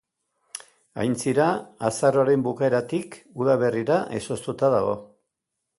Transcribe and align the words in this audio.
Aintzira 1.03 1.49
azaroaren 1.91 2.47
bukaeratik 2.49 3.21
udaberrira 3.45 4.01
izoztuta 4.23 4.77
dago. 4.79 5.01